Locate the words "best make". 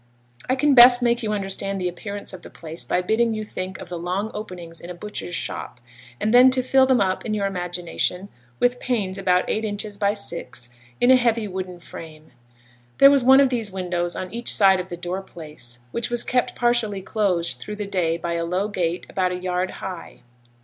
0.73-1.21